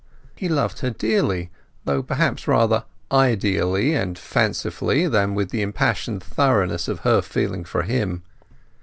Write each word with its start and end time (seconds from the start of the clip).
He 0.35 0.49
loved 0.49 0.79
her 0.79 0.89
dearly, 0.89 1.51
though 1.85 2.01
perhaps 2.01 2.47
rather 2.47 2.85
ideally 3.11 3.93
and 3.93 4.17
fancifully 4.17 5.05
than 5.07 5.35
with 5.35 5.51
the 5.51 5.61
impassioned 5.61 6.23
thoroughness 6.23 6.87
of 6.87 7.01
her 7.01 7.21
feeling 7.21 7.63
for 7.63 7.83
him. 7.83 8.23